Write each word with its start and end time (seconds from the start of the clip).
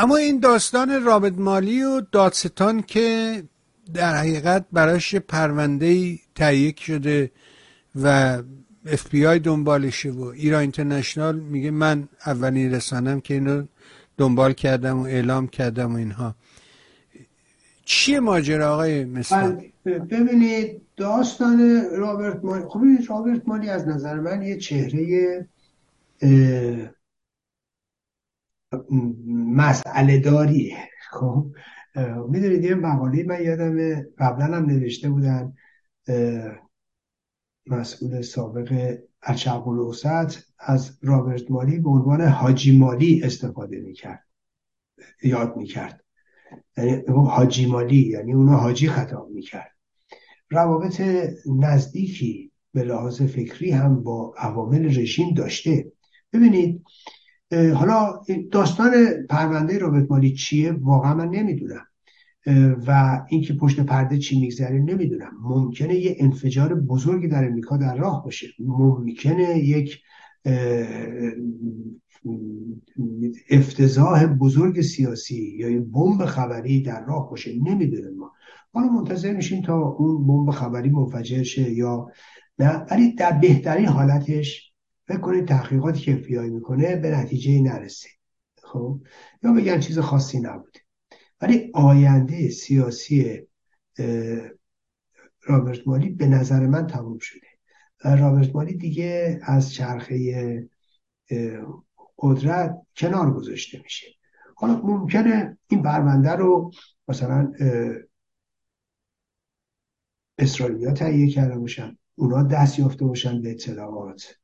اما 0.00 0.16
این 0.16 0.40
داستان 0.40 1.04
رابرت 1.04 1.32
مالی 1.38 1.82
و 1.82 2.00
داستان 2.00 2.82
که 2.82 3.42
در 3.94 4.16
حقیقت 4.16 4.64
براش 4.72 5.14
پرونده 5.14 6.18
تهیه 6.34 6.74
شده 6.78 7.30
و 8.02 8.38
اف 8.86 9.10
بی 9.10 9.26
آی 9.26 9.38
دنبالشه 9.38 10.10
و 10.10 10.24
ایران 10.24 10.60
اینترنشنال 10.60 11.36
میگه 11.40 11.70
من 11.70 12.08
اولین 12.26 12.74
رسانه‌ام 12.74 13.20
که 13.20 13.34
اینو 13.34 13.64
دنبال 14.18 14.52
کردم 14.52 14.98
و 14.98 15.02
اعلام 15.02 15.46
کردم 15.46 15.94
و 15.94 15.96
اینها. 15.96 16.34
چیه 17.84 18.20
ماجرا 18.20 18.72
آقای 18.72 19.04
مثلا 19.04 19.58
بله، 19.84 19.98
ببینید 19.98 20.80
داستان 20.96 21.84
رابرت 21.96 22.44
مالی 22.44 22.64
خب 22.64 22.80
رابرت 23.08 23.48
مالی 23.48 23.68
از 23.68 23.88
نظر 23.88 24.20
من 24.20 24.42
یه 24.42 24.58
چهره 24.58 25.46
مسئله 29.36 30.18
داریه. 30.18 30.76
خب 31.10 31.46
می‌دونید 32.28 32.64
یه 32.64 32.74
مقاله 32.74 33.24
من 33.24 33.42
یادم 33.42 34.02
قبلا 34.18 34.56
هم 34.56 34.66
نوشته 34.66 35.10
بودن 35.10 35.52
مسئول 37.66 38.22
سابق 38.22 38.98
الشرق 39.22 39.68
الاوسط 39.68 40.34
از 40.58 40.98
رابرت 41.02 41.50
مالی 41.50 41.78
به 41.78 41.90
عنوان 41.90 42.20
حاجی 42.20 42.78
مالی 42.78 43.22
استفاده 43.24 43.80
می‌کرد 43.80 44.26
یاد 45.22 45.56
می‌کرد. 45.56 46.04
یعنی 46.76 47.02
حاجی 47.06 47.66
مالی 47.66 47.96
یعنی 47.96 48.32
اونو 48.32 48.52
حاجی 48.52 48.88
خطاب 48.88 49.30
می‌کرد. 49.30 49.70
روابط 50.50 51.02
نزدیکی 51.60 52.52
به 52.74 52.82
لحاظ 52.82 53.22
فکری 53.22 53.70
هم 53.70 54.02
با 54.02 54.34
عوامل 54.38 54.84
رژیم 54.84 55.34
داشته. 55.34 55.92
ببینید 56.32 56.84
حالا 57.52 58.20
داستان 58.52 58.92
پرونده 59.28 59.78
رابط 59.78 60.10
مالی 60.10 60.34
چیه؟ 60.34 60.72
واقعا 60.72 61.14
من 61.14 61.28
نمی‌دونم. 61.28 61.86
و 62.86 63.20
اینکه 63.28 63.54
پشت 63.54 63.80
پرده 63.80 64.18
چی 64.18 64.40
میگذره 64.40 64.78
نمی‌دونم. 64.78 65.30
ممکنه 65.42 65.94
یه 65.94 66.16
انفجار 66.18 66.74
بزرگی 66.74 67.28
در 67.28 67.44
امریکا 67.44 67.76
در 67.76 67.96
راه 67.96 68.24
باشه. 68.24 68.46
ممکنه 68.58 69.58
یک 69.58 69.98
افتضاح 73.50 74.26
بزرگ 74.26 74.80
سیاسی 74.80 75.56
یا 75.58 75.70
یه 75.70 75.80
بمب 75.80 76.24
خبری 76.24 76.82
در 76.82 77.04
راه 77.04 77.30
باشه. 77.30 77.50
نمی‌دونم 77.62 78.16
ما. 78.16 78.32
حالا 78.72 78.88
منتظر 78.88 79.32
میشیم 79.32 79.62
تا 79.62 79.78
اون 79.78 80.26
بمب 80.26 80.50
خبری 80.50 80.90
منفجر 80.90 81.42
شه 81.42 81.70
یا 81.70 82.06
نه. 82.58 82.86
ولی 82.90 83.14
در 83.14 83.32
بهترین 83.32 83.86
حالتش 83.86 84.69
فکر 85.10 85.20
کنید 85.20 85.48
تحقیقاتی 85.48 86.00
که 86.00 86.12
اف 86.12 86.30
می‌کنه 86.30 86.96
به 86.96 87.10
نتیجه 87.10 87.60
نرسه 87.60 88.08
خب؟ 88.62 89.00
یا 89.42 89.52
بگن 89.52 89.80
چیز 89.80 89.98
خاصی 89.98 90.40
نبوده. 90.40 90.80
ولی 91.40 91.70
آینده 91.74 92.48
سیاسی 92.48 93.42
رابرت 95.42 95.88
مالی 95.88 96.08
به 96.10 96.26
نظر 96.26 96.66
من 96.66 96.86
تموم 96.86 97.18
شده. 97.18 97.46
رابرت 98.04 98.54
مالی 98.54 98.74
دیگه 98.74 99.40
از 99.42 99.72
چرخه 99.72 100.68
قدرت 102.18 102.82
کنار 102.96 103.34
گذاشته 103.34 103.80
میشه. 103.84 104.06
حالا 104.54 104.76
ممکنه 104.76 105.58
این 105.68 105.82
پرونده 105.82 106.30
رو 106.30 106.70
مثلا 107.08 107.52
اسرائیلیا 110.38 110.92
تهیه 110.92 111.30
کرده 111.30 111.58
باشن 111.58 111.96
اونا 112.14 112.42
دست 112.42 112.78
یافته 112.78 113.04
باشن 113.04 113.42
به 113.42 113.50
اطلاعات. 113.50 114.34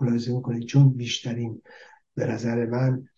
ملاحظه 0.00 0.36
می‌کنید 0.36 0.66
چون 0.66 0.88
بیشترین 0.90 1.62
به 2.14 2.26
نظر 2.26 2.66
من 2.66 3.08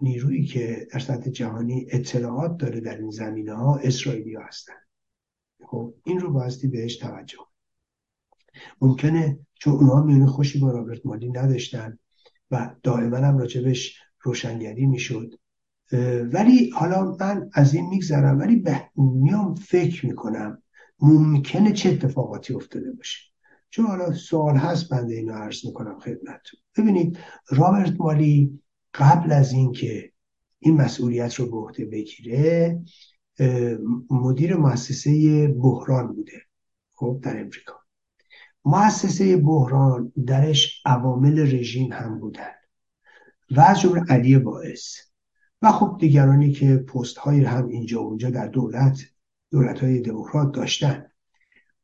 نیرویی 0.00 0.44
که 0.44 0.86
در 0.92 0.98
سطح 0.98 1.30
جهانی 1.30 1.86
اطلاعات 1.90 2.56
داره 2.56 2.80
در 2.80 2.98
این 2.98 3.10
زمینه 3.10 3.54
ها 3.54 3.76
اسرائیلی 3.76 4.34
ها 4.34 4.42
هستن. 4.42 4.74
خب 5.66 5.94
این 6.04 6.20
رو 6.20 6.32
بایستی 6.32 6.68
بهش 6.68 6.96
توجه 6.96 7.38
ممکنه 8.80 9.38
چون 9.54 9.74
اونها 9.74 10.02
میونه 10.02 10.26
خوشی 10.26 10.58
با 10.58 10.70
رابرت 10.70 11.06
مالی 11.06 11.30
نداشتن 11.30 11.98
و 12.50 12.74
دائما 12.82 13.16
هم 13.16 13.38
راجبش 13.38 13.98
روشنگری 14.20 14.86
می‌شد. 14.86 15.34
ولی 16.32 16.70
حالا 16.70 17.16
من 17.20 17.50
از 17.54 17.74
این 17.74 17.86
میگذرم 17.86 18.38
ولی 18.38 18.56
به 18.56 18.90
میام 18.96 19.54
فکر 19.54 20.06
می‌کنم 20.06 20.62
ممکنه 21.02 21.72
چه 21.72 21.90
اتفاقاتی 21.90 22.54
افتاده 22.54 22.92
باشه. 22.92 23.29
چون 23.70 23.86
حالا 23.86 24.12
سوال 24.12 24.56
هست 24.56 24.88
بنده 24.88 25.14
اینو 25.14 25.32
عرض 25.32 25.66
می‌کنم 25.66 25.98
خدمتتون. 25.98 26.60
ببینید 26.78 27.18
رابرت 27.48 27.94
مالی 27.98 28.60
قبل 28.94 29.32
از 29.32 29.52
اینکه 29.52 30.12
این 30.58 30.76
مسئولیت 30.76 31.34
رو 31.34 31.50
به 31.50 31.56
عهده 31.56 31.84
بگیره 31.84 32.80
مدیر 34.10 34.56
مؤسسه 34.56 35.48
بحران 35.48 36.12
بوده 36.12 36.42
خب 36.92 37.20
در 37.22 37.40
امریکا. 37.40 37.74
مؤسسه 38.64 39.36
بحران 39.36 40.12
درش 40.26 40.82
عوامل 40.84 41.38
رژیم 41.38 41.92
هم 41.92 42.18
بودن. 42.18 42.50
و 43.50 43.60
از 43.60 43.80
جمله 43.80 44.02
علی 44.08 44.38
باعث. 44.38 44.96
و 45.62 45.72
خب 45.72 45.96
دیگرانی 46.00 46.52
که 46.52 46.76
پست 46.76 47.16
های 47.16 47.44
هم 47.44 47.68
اینجا 47.68 48.00
اونجا 48.00 48.30
در 48.30 48.46
دولت 48.46 49.00
دولت 49.50 49.80
های 49.80 50.00
دموکرات 50.00 50.52
داشتن. 50.52 51.06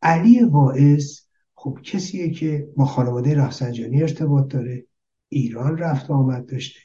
علی 0.03 0.43
واعظ 0.43 1.26
خب 1.67 1.79
کسیه 1.83 2.31
که 2.31 2.69
با 2.77 2.85
خانواده 2.85 3.35
رفسنجانی 3.35 4.03
ارتباط 4.03 4.49
داره 4.49 4.87
ایران 5.29 5.79
رفت 5.79 6.11
آمد 6.11 6.47
داشته. 6.47 6.79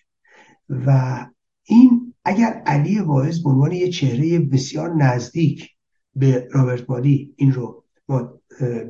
و 0.70 1.26
این 1.64 2.14
اگر 2.26 2.62
علی 2.66 3.00
واعظ 3.00 3.44
به 3.44 3.50
عنوان 3.50 3.72
یه 3.72 3.90
چهره 3.90 4.40
بسیار 4.40 4.96
نزدیک 4.96 5.70
به 6.16 6.48
رابرت 6.52 6.90
مالی 6.90 7.34
این 7.36 7.52
رو 7.52 7.84
ما 8.10 8.40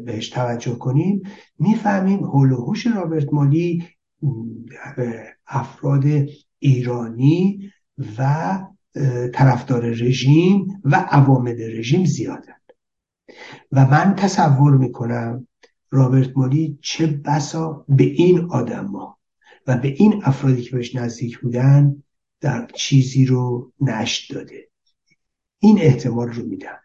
بهش 0.05 0.29
توجه 0.29 0.75
کنیم 0.75 1.21
می‌فهمیم 1.59 2.19
هول 2.19 2.51
و 2.51 2.73
رابرت 2.95 3.33
مالی 3.33 3.83
افراد 5.47 6.03
ایرانی 6.59 7.71
و 8.17 8.59
طرفدار 9.33 9.85
رژیم 9.85 10.81
و 10.83 10.95
عوامل 10.95 11.77
رژیم 11.77 12.05
زیادند 12.05 12.73
و 13.71 13.85
من 13.85 14.15
تصور 14.15 14.77
می‌کنم 14.77 15.47
رابرت 15.91 16.37
مالی 16.37 16.79
چه 16.81 17.07
بسا 17.07 17.85
به 17.89 18.03
این 18.03 18.39
آدم 18.39 18.95
و 19.67 19.77
به 19.77 19.87
این 19.87 20.21
افرادی 20.23 20.61
که 20.61 20.75
بهش 20.75 20.95
نزدیک 20.95 21.39
بودن 21.39 22.03
در 22.41 22.67
چیزی 22.73 23.25
رو 23.25 23.71
نشت 23.81 24.33
داده. 24.33 24.67
این 25.59 25.81
احتمال 25.81 26.27
رو 26.27 26.45
میدم. 26.45 26.79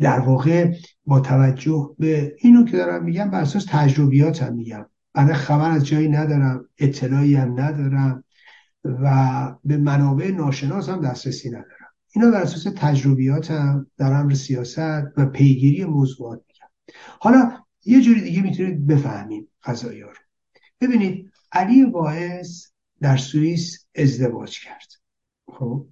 در 0.00 0.18
واقع 0.18 0.72
با 1.06 1.20
توجه 1.20 1.94
به 1.98 2.36
اینو 2.38 2.64
که 2.64 2.76
دارم 2.76 3.04
میگم 3.04 3.30
بر 3.30 3.40
اساس 3.40 3.66
تجربیات 3.68 4.42
میگم. 4.42 4.86
برای 5.14 5.34
خبر 5.34 5.70
از 5.70 5.86
جایی 5.86 6.08
ندارم 6.08 6.68
اطلاعی 6.78 7.34
هم 7.34 7.60
ندارم 7.60 8.24
و 8.84 9.54
به 9.64 9.76
منابع 9.76 10.30
ناشناس 10.30 10.88
هم 10.88 11.00
دسترسی 11.00 11.48
ندارم. 11.48 11.86
اینا 12.14 12.30
بر 12.30 12.42
اساس 12.42 12.72
تجربیاتم 12.76 13.86
در 13.96 14.12
امر 14.12 14.34
سیاست 14.34 15.02
و 15.16 15.26
پیگیری 15.26 15.84
موضوعات 15.84 16.42
میگم. 16.48 16.96
حالا 17.20 17.65
یه 17.86 18.00
جوری 18.00 18.20
دیگه 18.20 18.42
می‌تونید 18.42 18.86
بفهمیم 18.86 19.48
قضایی 19.64 20.00
رو. 20.00 20.12
ببینید 20.80 21.32
علی 21.52 21.82
واعظ 21.84 22.66
در 23.00 23.16
سوئیس 23.16 23.86
ازدواج 23.94 24.60
کرد. 24.60 24.92
خب 25.48 25.86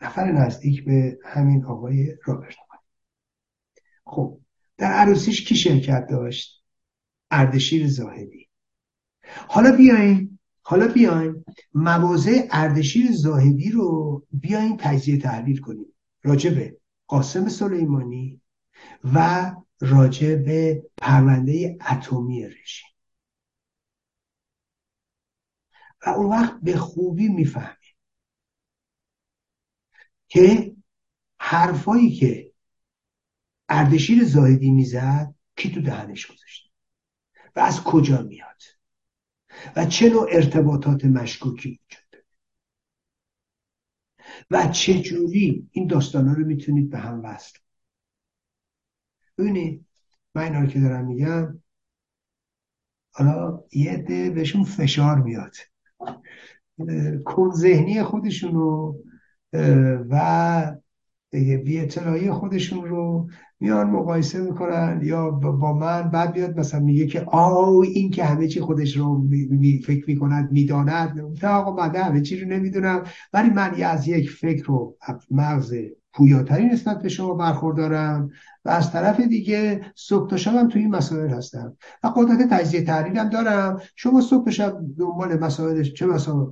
نفر 0.00 0.32
نزدیک 0.32 0.84
به 0.84 1.18
همین 1.24 1.64
آقای 1.64 2.16
رابرت 2.24 2.56
خب 4.06 4.40
در 4.76 4.92
عروسیش 4.92 5.44
کی 5.44 5.54
شرکت 5.54 6.06
داشت؟ 6.10 6.64
اردشیر 7.30 7.88
زاهدی. 7.88 8.48
حالا 9.48 9.76
بیاین 9.76 10.38
حالا 10.62 10.88
بیاین 10.88 11.44
مواضع 11.74 12.46
اردشیر 12.50 13.12
زاهدی 13.12 13.70
رو 13.70 14.22
بیاین 14.32 14.76
تجزیه 14.76 15.18
تحلیل 15.18 15.60
کنیم. 15.60 15.86
راجع 16.22 16.50
به 16.50 16.76
قاسم 17.06 17.48
سلیمانی 17.48 18.40
و 19.14 19.52
راجع 19.80 20.36
به 20.36 20.86
پرونده 20.96 21.78
اتمی 21.90 22.46
رژیم. 22.46 22.86
و 26.06 26.10
اون 26.10 26.26
وقت 26.26 26.60
به 26.62 26.76
خوبی 26.76 27.28
می‌فهمیم 27.28 27.96
که 30.28 30.76
حرفایی 31.40 32.16
که 32.16 32.52
اردشیر 33.68 34.24
زاهدی 34.24 34.70
می‌زد 34.70 35.34
کی 35.56 35.70
تو 35.70 35.80
دهنش 35.80 36.26
گذاشته 36.26 36.70
و 37.56 37.60
از 37.60 37.84
کجا 37.84 38.22
میاد 38.22 38.62
و 39.76 39.86
چه 39.86 40.08
نوع 40.08 40.28
ارتباطات 40.32 41.04
مشکوکی 41.04 41.68
وجود 41.68 42.04
داره 42.12 42.24
و 44.50 44.72
چه 44.72 45.02
جوری 45.02 45.68
این 45.72 45.86
داستانا 45.86 46.32
رو 46.32 46.46
می‌تونید 46.46 46.90
به 46.90 46.98
هم 46.98 47.24
وصل 47.24 47.58
ببینید 49.38 49.86
من 50.34 50.42
اینا 50.42 50.60
رو 50.60 50.66
که 50.66 50.80
دارم 50.80 51.06
میگم 51.06 51.58
حالا 53.12 53.64
یه 53.72 53.92
عده 53.92 54.30
بهشون 54.30 54.64
فشار 54.64 55.22
میاد. 55.22 55.56
کن 57.24 57.50
ذهنی 57.50 58.02
خودشون 58.02 58.54
رو 58.54 59.02
و 60.10 60.76
بی 61.64 61.80
اطلاعی 61.80 62.30
خودشون 62.30 62.84
رو 62.84 63.28
میان 63.60 63.90
مقایسه 63.90 64.40
می‌کنن 64.40 65.00
یا 65.04 65.30
با 65.30 65.72
من 65.72 66.10
بعد 66.10 66.32
بیاد 66.32 66.58
مثلا 66.58 66.80
میگه 66.80 67.06
که 67.06 67.20
آه 67.20 67.68
این 67.68 68.10
که 68.10 68.24
همه 68.24 68.48
چی 68.48 68.60
خودش 68.60 68.96
رو 68.96 69.18
می 69.28 69.82
فکر 69.86 70.04
می‌کند 70.06 70.52
می‌داند. 70.52 71.44
آقا 71.44 71.72
من 71.72 71.96
همه 71.96 72.20
چی 72.20 72.40
رو 72.40 72.48
نمی‌دونم 72.48 73.04
ولی 73.32 73.50
من 73.50 73.82
از 73.82 74.08
یک 74.08 74.30
فکر 74.30 74.70
و 74.70 74.96
مغز 75.30 75.74
پویاتری 76.16 76.66
نسبت 76.66 77.02
به 77.02 77.08
شما 77.08 77.34
برخوردارم 77.34 78.30
و 78.64 78.70
از 78.70 78.92
طرف 78.92 79.20
دیگه 79.20 79.80
صبح 79.94 80.30
تا 80.30 80.36
شب 80.36 80.68
توی 80.68 80.82
این 80.82 80.90
مسائل 80.90 81.30
هستم 81.30 81.76
و 82.04 82.06
قدرت 82.06 82.48
تجزیه 82.50 82.82
تحلیل 82.82 83.18
هم 83.18 83.28
دارم. 83.28 83.80
شما 83.96 84.20
صبح 84.20 84.44
تا 84.44 84.50
شب 84.50 84.78
دنبال 84.98 85.38
مسائل 85.38 85.82
چه 85.82 86.06
مسائل 86.06 86.46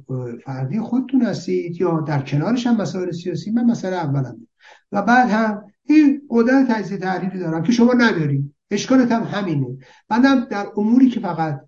فردی 0.44 0.80
خودتون 0.80 1.22
هستید 1.22 1.80
یا 1.80 2.00
در 2.00 2.22
کنارش 2.22 2.66
هم 2.66 2.76
مسائل 2.76 3.10
سیاسی؟ 3.10 3.50
من 3.50 3.64
مسئله 3.64 3.96
اولم 3.96 4.46
و 4.92 5.02
بعد 5.02 5.30
هم 5.30 5.64
این 5.84 6.22
قدرت 6.30 6.68
تجزیه 6.68 6.98
تحلیلی 6.98 7.38
دارم 7.38 7.62
که 7.62 7.72
شما 7.72 7.92
ندارید 7.92 8.54
اشکالت 8.70 9.12
هم 9.12 9.22
همینه. 9.22 9.76
بعدم 10.08 10.44
در 10.44 10.66
اموری 10.76 11.08
که 11.08 11.20
فقط 11.20 11.60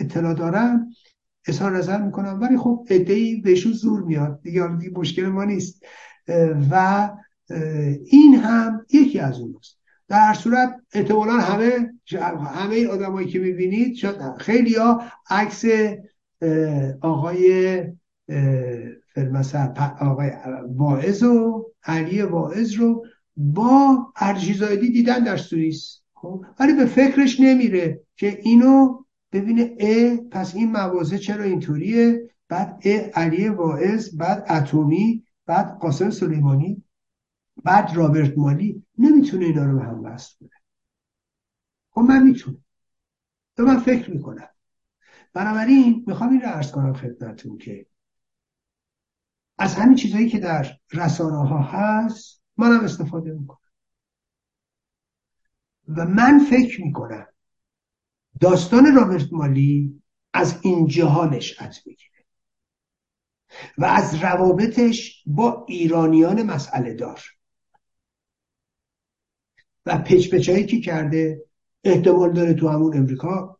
اطلاع 0.00 0.34
دارم 0.34 0.90
اظهار 1.48 1.76
نظر 1.76 2.02
می‌کنم. 2.02 2.40
ولی 2.40 2.56
خب 2.56 2.86
ادهی 2.90 3.40
بهشون 3.40 3.72
زور 3.72 4.02
میاد. 4.02 4.40
دیگه 4.42 4.68
مشکل 4.96 5.26
ما 5.26 5.44
نیست. 5.44 5.84
و 6.70 7.08
این 8.04 8.34
هم 8.34 8.86
یکی 8.92 9.20
از 9.20 9.40
اوناست. 9.40 9.78
در 10.08 10.20
هر 10.20 10.34
صورت 10.34 10.74
احتمالا 10.92 11.32
همه 11.32 11.92
همه 12.54 12.74
این 12.74 12.86
آدمایی 12.86 13.28
که 13.28 13.38
می‌بینید 13.38 13.96
خیلی 14.38 14.74
ها 14.74 15.02
عکس 15.30 15.64
آقای 17.00 17.82
فلمسر 19.14 19.94
آقای 20.00 20.30
واعظ 20.76 21.22
و 21.22 21.66
علی 21.84 22.22
واعظ 22.22 22.74
رو 22.74 23.06
با 23.36 24.06
ارجیزایدی 24.16 24.90
دیدن 24.90 25.24
در 25.24 25.36
سوئیس. 25.36 26.00
خب؟ 26.14 26.44
ولی 26.60 26.72
به 26.72 26.86
فکرش 26.86 27.40
نمیره 27.40 28.00
که 28.16 28.38
اینو 28.42 29.04
ببینه 29.32 29.76
ا 29.80 30.16
پس 30.30 30.54
این 30.54 30.72
موازه 30.72 31.18
چرا 31.18 31.44
اینطوریه؟ 31.44 32.30
بعد 32.48 32.88
علی 33.14 33.48
واعظ 33.48 34.16
بعد 34.16 34.46
اتمی 34.50 35.25
بعد 35.46 35.78
قاسم 35.78 36.10
سلیمانی 36.10 36.82
بعد 37.64 37.96
رابرت 37.96 38.38
مالی 38.38 38.86
نمی‌تونه 38.98 39.44
اینا 39.44 39.64
رو 39.64 39.78
به 39.78 39.84
هم 39.84 40.04
وصل 40.04 40.36
کنه 40.40 40.50
خب 41.90 42.00
من 42.00 42.22
می‌تونم. 42.22 42.64
تو 43.56 43.62
من 43.62 43.78
فکر 43.78 44.10
می‌کنم. 44.10 44.48
بنابراین 45.32 46.04
می‌خوام 46.06 46.30
این 46.30 46.40
رو 46.40 46.48
ارز 46.48 46.72
کنم 46.72 46.94
خدمتتون 46.94 47.58
که 47.58 47.86
از 49.58 49.74
همین 49.74 49.96
چیزهایی 49.96 50.28
که 50.28 50.38
در 50.38 50.78
رسانه 50.92 51.48
ها 51.48 51.58
هست 51.58 52.42
منم 52.56 52.84
استفاده 52.84 53.32
می‌کنم. 53.32 53.58
و 55.88 56.06
من 56.06 56.38
فکر 56.50 56.82
می‌کنم 56.82 57.26
داستان 58.40 58.94
رابرت 58.94 59.32
مالی 59.32 60.02
از 60.32 60.60
این 60.62 60.86
جهان 60.86 61.34
نشأت 61.34 61.76
می‌گیره 61.86 62.05
و 63.78 63.84
از 63.84 64.14
روابطش 64.14 65.22
با 65.26 65.66
ایرانیان 65.68 66.42
مسئله 66.42 66.94
دار. 66.94 67.20
و 69.86 69.98
پچپچایی 69.98 70.66
که 70.66 70.80
کرده 70.80 71.44
احتمال 71.84 72.32
داره 72.32 72.54
تو 72.54 72.68
همون 72.68 72.96
امریکا 72.96 73.58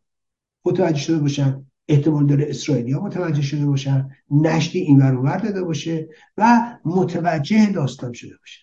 متوجه 0.65 0.99
شده 0.99 1.17
باشن 1.17 1.65
احتمال 1.87 2.27
داره 2.27 2.45
اسرائیلی 2.49 2.91
ها 2.91 3.03
متوجه 3.03 3.41
شده 3.41 3.65
باشن 3.65 4.09
نشتی 4.31 4.79
این 4.79 5.01
ور 5.01 5.37
داده 5.37 5.63
باشه 5.63 6.09
و 6.37 6.77
متوجه 6.85 7.71
داستان 7.71 8.13
شده 8.13 8.37
باشه. 8.37 8.61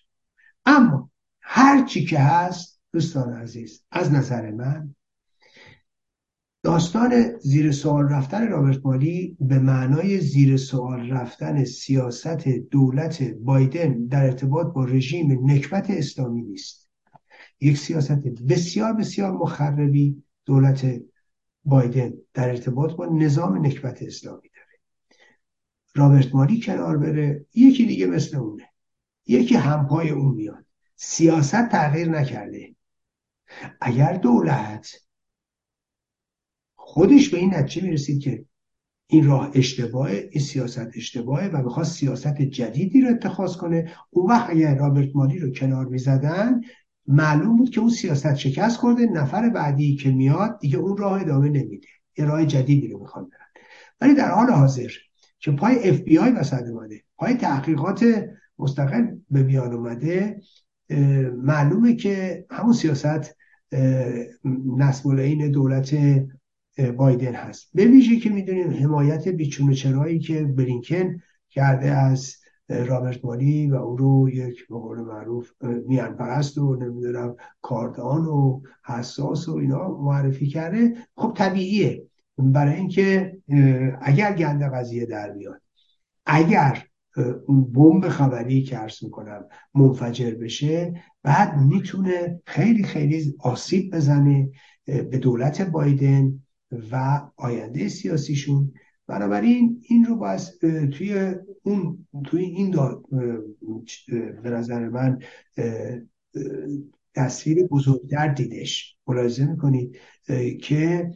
اما 0.67 1.11
هر 1.41 1.87
چی 1.87 2.05
که 2.05 2.19
هست 2.19 2.81
دوستان 2.93 3.33
عزیز 3.33 3.85
از 3.91 4.13
نظر 4.13 4.51
من 4.51 4.95
داستان 6.65 7.39
زیر 7.39 7.73
سوال 7.73 8.09
رفتن 8.09 8.49
رابرت 8.49 8.87
مالی 8.87 9.37
به 9.41 9.59
معنای 9.59 10.21
زیر 10.21 10.57
سوال 10.57 11.11
رفتن 11.11 11.65
سیاست 11.65 12.49
دولت 12.49 13.23
بایدن 13.23 14.07
در 14.07 14.25
ارتباط 14.25 14.67
با 14.67 14.85
رژیم 14.85 15.51
نکبت 15.51 15.91
اسلامی 15.91 16.43
نیست. 16.43 16.91
یک 17.61 17.79
سیاست 17.79 18.13
بسیار 18.49 18.93
بسیار 18.93 19.33
مخربی 19.33 20.23
دولت 20.45 20.87
بایدن 21.65 22.13
در 22.35 22.49
ارتباط 22.49 22.93
با 22.93 23.07
نظام 23.07 23.67
نکبت 23.67 24.03
اسلامی 24.03 24.51
داره. 24.55 24.81
رابرت 25.95 26.35
مالی 26.35 26.61
کنار 26.61 26.99
بره 26.99 27.47
یکی 27.55 27.87
دیگه 27.87 28.07
مثل 28.07 28.37
اونه. 28.37 28.69
یکی 29.27 29.55
همپای 29.55 30.11
اون 30.11 30.35
میاد. 30.35 30.65
سیاست 30.97 31.69
تغییر 31.69 32.09
نکرده. 32.09 32.75
اگر 33.81 34.17
دولت 34.17 35.05
خودش 36.87 37.29
به 37.29 37.39
این 37.39 37.55
نتیجه 37.55 37.87
می‌رسید 37.87 38.21
که 38.21 38.45
این 39.07 39.27
راه 39.27 39.51
اشتباهه 39.55 40.29
این 40.33 40.45
سیاست 40.45 40.89
اشتباهه 40.97 41.49
و 41.49 41.63
می‌خواست 41.63 41.99
سیاست 41.99 42.43
جدیدی 42.43 43.01
رو 43.01 43.11
اتخاذ 43.11 43.57
کنه. 43.57 43.93
اون 44.11 44.31
وقت 44.31 44.51
اگر 44.51 44.75
رابرت 44.75 45.09
مالی 45.15 45.39
رو 45.39 45.51
کنار 45.51 45.87
می‌زدن 45.87 46.61
معلوم 47.07 47.57
بود 47.57 47.71
که 47.71 47.81
اون 47.81 47.91
سیاست 47.91 48.35
شکست 48.35 48.77
خورده. 48.77 49.07
نفر 49.07 49.49
بعدی 49.49 49.97
که 49.97 50.11
میاد 50.11 50.59
دیگه 50.61 50.77
اون 50.77 50.97
راه 50.97 51.21
ادامه 51.21 51.49
نمیده. 51.49 51.87
یه 52.19 52.25
راه 52.25 52.47
جدیدی 52.47 52.89
رو 52.89 53.01
می‌خوان 53.01 53.25
برن. 53.25 53.65
ولی 54.01 54.15
در 54.15 54.31
حال 54.31 54.51
حاضر 54.51 54.91
که 55.39 55.51
پای 55.51 55.91
اف 55.91 56.01
بی 56.01 56.19
آی 56.19 56.31
وسط 56.31 56.69
اومده 56.69 57.01
پای 57.17 57.35
تحقیقات 57.35 58.25
مستقل 58.59 59.07
به 59.31 59.43
میان 59.43 59.73
اومده 59.73 60.41
معلومه 61.37 61.95
که 61.95 62.47
همون 62.51 62.73
سیاست 62.73 63.37
نسل 64.77 65.49
دولت 65.49 65.97
بایدن 66.97 67.35
هست. 67.35 67.71
به 67.75 67.85
ویژه 67.85 68.17
که 68.17 68.31
می‌دونیم 68.31 68.71
حمایت 68.71 69.29
بیچون 69.29 69.73
چرایی 69.73 70.19
که 70.19 70.45
بلینکن 70.45 71.17
کرده 71.51 71.91
از 71.91 72.37
رابرت 72.69 73.25
مالی 73.25 73.71
و 73.71 73.75
او 73.75 73.97
رو 73.97 74.31
یک 74.31 74.69
به 74.69 74.75
قول 74.79 75.01
معروف 75.01 75.51
میان 75.63 76.17
پرست 76.17 76.59
و 76.59 76.77
نمی‌دونم 76.77 77.37
کاردان 77.63 78.27
و 78.27 78.61
حساس 78.85 79.49
و 79.49 79.57
اینا 79.57 79.89
معرفی 79.89 80.47
کرده. 80.47 80.95
خب 81.17 81.35
طبیعیه. 81.37 82.03
برای 82.39 82.75
اینکه 82.75 83.39
اگر 84.03 84.33
گند 84.33 84.63
قضیه 84.63 85.07
در 85.07 85.33
میاد 85.33 85.61
اگر 86.27 86.85
بمب 87.49 88.09
خبری 88.09 88.63
که 88.63 88.77
عرض 88.77 89.05
می‌کنم 89.05 89.45
منفجر 89.75 90.35
بشه 90.35 90.95
بعد 91.23 91.57
می‌تونه 91.57 92.41
خیلی 92.47 92.83
خیلی 92.83 93.35
آسیب 93.41 93.95
بزنه 93.95 94.51
به 94.87 95.19
دولت 95.19 95.63
بایدن 95.63 96.44
و 96.93 97.21
آینده 97.37 97.89
سیاسیشون. 97.89 98.73
بنابراین 99.07 99.83
این 99.89 100.05
رو 100.05 100.17
باید 100.17 100.41
توی 100.91 101.35
اون 101.63 102.07
توی 102.25 102.43
این 102.43 102.77
به 104.43 104.51
نظر 104.51 104.89
من 104.89 105.19
تصویر 107.15 107.67
بزرگتر 107.67 108.29
دیدش. 108.29 108.97
ملاحظه 109.07 109.47
می‌کنید 109.47 109.97
که 110.63 111.11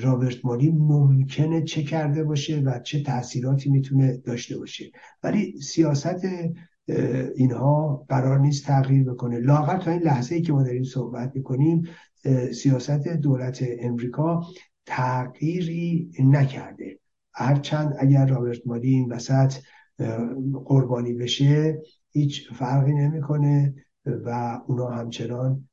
رابرت 0.00 0.44
مالی 0.44 0.70
ممکنه 0.70 1.62
چه 1.62 1.82
کرده 1.82 2.24
باشه 2.24 2.60
و 2.60 2.78
چه 2.78 3.02
تاثیراتی 3.02 3.70
می‌تونه 3.70 4.16
داشته 4.16 4.58
باشه. 4.58 4.90
ولی 5.22 5.60
سیاست 5.60 6.26
اینها 7.36 8.06
قرار 8.08 8.38
نیست 8.38 8.66
تغییر 8.66 9.04
بکنه. 9.04 9.38
لاغر 9.38 9.78
تا 9.78 9.90
این 9.90 10.02
لحظه 10.02 10.34
ای 10.34 10.42
که 10.42 10.52
ما 10.52 10.62
داریم 10.62 10.82
صحبت 10.82 11.32
می‌کنیم 11.34 11.82
سیاست 12.52 13.08
دولت 13.08 13.64
امریکا 13.80 14.46
تغییری 14.86 16.10
نکرده. 16.18 16.98
هرچند 17.34 17.96
اگر 17.98 18.26
رابرت 18.26 18.66
مالی 18.66 18.88
این 18.88 19.12
وسط 19.12 19.54
قربانی 20.64 21.12
بشه 21.12 21.82
هیچ 22.10 22.52
فرقی 22.52 22.94
نمی‌کنه 22.94 23.74
و 24.24 24.60
اونا 24.66 24.86
همچنان 24.86 25.68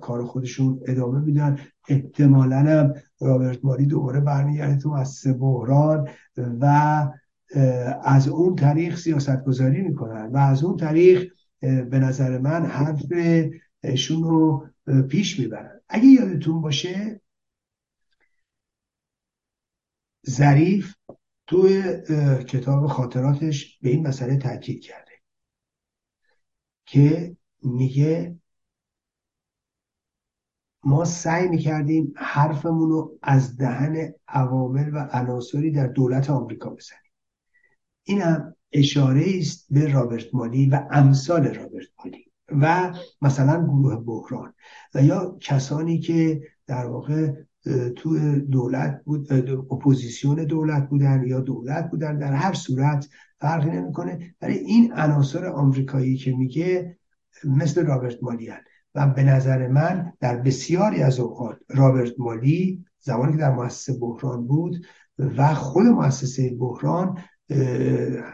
کار 0.00 0.24
خودشون 0.24 0.80
ادامه 0.86 1.20
میدن. 1.20 1.58
احتمالا 1.88 2.56
هم 2.56 2.94
رابرت 3.20 3.64
مالی 3.64 3.86
دوباره 3.86 4.20
برمیگرده 4.20 4.76
تو 4.76 4.92
از 4.92 5.22
بحران 5.40 6.08
و 6.60 6.66
از 8.04 8.28
اون 8.28 8.56
طریق 8.56 8.96
سیاست 8.96 9.44
گذاری 9.44 9.82
می‌کنن 9.82 10.26
و 10.32 10.36
از 10.36 10.64
اون 10.64 10.76
طریق 10.76 11.32
به 11.60 11.98
نظر 11.98 12.38
من 12.38 12.66
حرفشون 12.66 14.22
رو 14.22 14.66
پیش 15.08 15.40
می‌برن. 15.40 15.80
اگه 15.88 16.06
یادتون 16.06 16.60
باشه 16.60 17.21
ظریف 20.30 20.94
تو 21.46 21.68
کتاب 22.48 22.86
خاطراتش 22.86 23.78
به 23.82 23.90
این 23.90 24.06
مسئله 24.06 24.36
تاکید 24.36 24.80
کرده 24.80 25.12
که 26.86 27.36
میگه 27.62 28.38
ما 30.84 31.04
سعی 31.04 31.48
می‌کردیم 31.48 32.12
حرفمون 32.16 32.90
رو 32.90 33.18
از 33.22 33.56
دهن 33.56 34.12
عوامل 34.28 34.90
و 34.94 34.98
عناصری 34.98 35.70
در 35.70 35.86
دولت 35.86 36.30
آمریکا 36.30 36.70
بزنیم. 36.70 37.12
اینم 38.02 38.56
اشاره 38.72 39.24
است 39.38 39.66
به 39.70 39.92
رابرت 39.92 40.34
مالی 40.34 40.66
و 40.66 40.88
امثال 40.90 41.54
رابرت 41.54 41.88
مالی 42.04 42.32
و 42.48 42.94
مثلا 43.22 43.66
گروه 43.66 43.96
بحران. 43.96 44.54
و 44.94 45.02
یا 45.02 45.36
کسانی 45.40 45.98
که 45.98 46.40
در 46.66 46.86
واقع 46.86 47.32
تو 47.96 48.38
دولت 48.38 49.02
بود 49.04 49.32
اپوزیسیون 49.72 50.44
دولت 50.44 50.88
بودن 50.88 51.24
یا 51.26 51.40
دولت 51.40 51.90
بودن 51.90 52.18
در 52.18 52.32
هر 52.32 52.52
صورت 52.52 53.08
فرقی 53.40 53.70
نمی‌کنه 53.70 54.34
ولی 54.42 54.54
این 54.54 54.92
عناصر 54.92 55.46
آمریکایی 55.46 56.16
که 56.16 56.32
میگه 56.32 56.98
مثل 57.44 57.86
رابرت 57.86 58.22
مالی 58.22 58.48
هن. 58.48 58.60
و 58.94 59.06
به 59.06 59.22
نظر 59.22 59.68
من 59.68 60.12
در 60.20 60.36
بسیاری 60.36 61.02
از 61.02 61.20
اوقات 61.20 61.58
رابرت 61.68 62.12
مالی 62.18 62.84
زمانی 63.00 63.32
که 63.32 63.38
در 63.38 63.50
مؤسسه 63.50 63.98
بحران 63.98 64.46
بود 64.46 64.86
و 65.18 65.54
خود 65.54 65.86
مؤسسه 65.86 66.54
بحران 66.54 67.18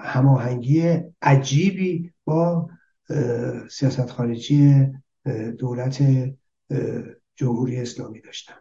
هماهنگی 0.01 1.01
عجیبی 1.23 2.13
با 2.25 2.69
سیاست 3.71 4.11
خارجی 4.11 4.87
دولت 5.59 6.03
جمهوری 7.37 7.81
اسلامی 7.81 8.21
داشتن 8.21 8.55